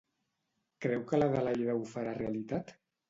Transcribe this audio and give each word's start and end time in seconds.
Creu 0.85 1.05
que 1.11 1.19
l'Adelaida 1.23 1.77
ho 1.81 1.85
farà 1.93 2.15
realitat? 2.21 2.75